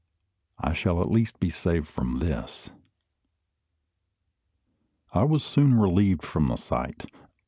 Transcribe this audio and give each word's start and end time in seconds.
I 0.57 0.73
shall 0.73 0.99
at 1.03 1.11
least 1.11 1.39
be 1.39 1.51
saved 1.51 1.87
from 1.87 2.17
this!" 2.17 2.71
I 5.13 5.21
was 5.21 5.43
soon 5.43 5.75
relieved 5.77 6.23
from 6.23 6.47
the 6.47 6.55
sight. 6.55 7.05